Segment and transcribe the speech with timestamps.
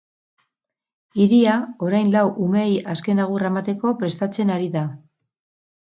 [1.23, 1.57] Hiria
[1.89, 4.87] orain lau umeei azken agurra emateko prestatzen ari da.